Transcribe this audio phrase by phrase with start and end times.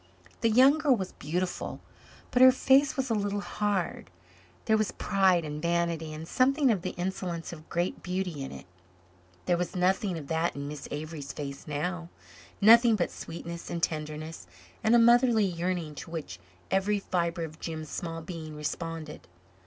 [0.39, 1.79] The young girl was beautiful,
[2.31, 4.09] but her face was a little hard.
[4.65, 8.65] There was pride and vanity and something of the insolence of great beauty in it.
[9.45, 12.09] There was nothing of that in Miss Avery's face now
[12.59, 14.47] nothing but sweetness and tenderness,
[14.83, 16.39] and a motherly yearning to which
[16.71, 19.27] every fibre of Jims' small being responded.